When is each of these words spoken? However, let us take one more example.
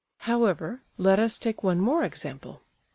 However, 0.21 0.81
let 0.97 1.19
us 1.19 1.37
take 1.37 1.61
one 1.61 1.79
more 1.79 2.03
example. 2.03 2.63